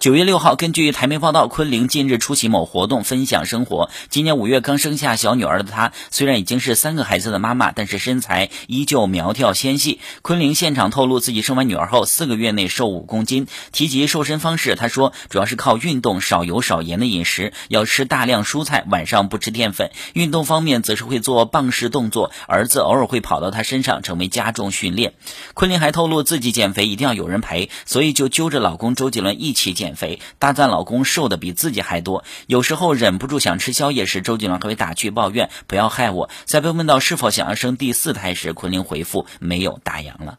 [0.00, 3.90] 九月六号，根据台媒报道，昆凌近日出席某活动，分享生活。
[4.10, 9.98] 今年五月刚生下小女儿的她，虽然已经是三个孩子的妈妈，但是身材依旧苗条纤细。
[10.22, 13.48] 昆凌现场透露，自己生完女儿后四个月内瘦五公斤。
[13.72, 19.90] 提及瘦身方式，她说主要是靠运动、少油少盐的饮食，要吃大量蔬菜，晚上不吃淀粉。
[20.12, 25.14] 运动方面则是会做棒式动作，儿子偶尔会跑到她身上，成为加重训练。
[25.54, 29.87] 昆凌还透露，自己减肥一定要有人陪，所以就揪着老公周杰伦一起减。
[29.88, 32.24] 减肥，大赞老公瘦的比自己还多。
[32.46, 40.38] 有时候忍不住想吃宵夜时，周杰伦还会打趣抱怨：“不要害我。”在被问到是否想要生第四胎时，昆凌回复：“没有，打烊了。”